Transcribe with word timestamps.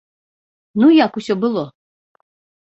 Ну 0.83 0.89
як 1.05 1.19
усё 1.21 1.37
было? 1.45 1.63